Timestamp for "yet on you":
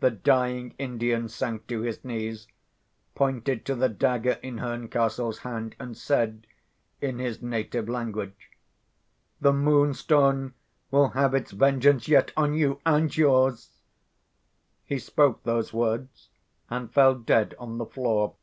12.08-12.82